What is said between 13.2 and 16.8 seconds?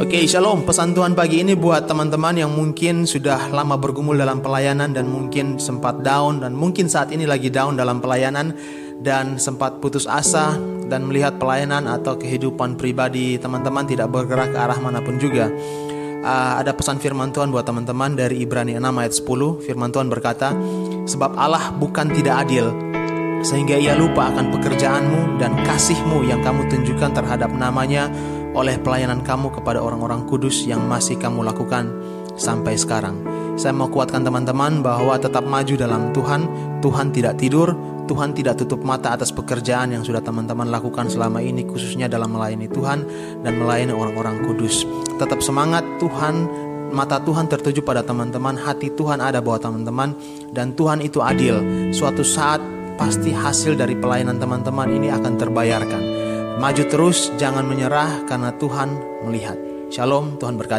teman-teman tidak bergerak ke arah mana pun juga. Uh, ada